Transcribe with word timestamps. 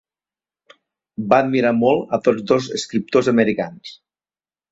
Va 1.33 1.39
admirar 1.45 1.73
molt 1.81 2.17
a 2.17 2.21
tots 2.29 2.47
dos 2.53 2.71
escriptors 2.79 3.31
americans. 3.35 3.93